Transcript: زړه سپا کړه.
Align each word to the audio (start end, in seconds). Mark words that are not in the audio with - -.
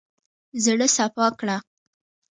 زړه 0.63 0.87
سپا 0.95 1.27
کړه. 1.39 1.57